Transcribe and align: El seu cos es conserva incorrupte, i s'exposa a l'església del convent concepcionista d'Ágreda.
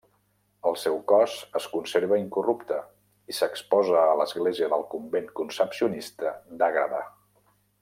El 0.69 0.77
seu 0.83 0.95
cos 1.11 1.35
es 1.59 1.67
conserva 1.73 2.17
incorrupte, 2.21 2.79
i 3.33 3.37
s'exposa 3.41 4.01
a 4.05 4.17
l'església 4.23 4.71
del 4.73 4.87
convent 4.95 5.29
concepcionista 5.43 6.35
d'Ágreda. 6.63 7.05